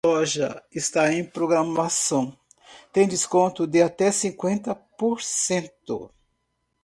A 0.03 0.07
loja 0.07 0.63
está 0.71 1.13
em 1.13 1.23
programação, 1.23 2.35
tem 2.91 3.07
desconto 3.07 3.67
de 3.67 3.83
até 3.83 4.11
cinquenta 4.11 4.73
por 4.73 5.21
cento. 5.21 6.09